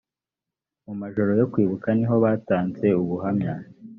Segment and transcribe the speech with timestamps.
[0.85, 3.53] mu majoro yo kwibuka niho batanze ubuhamya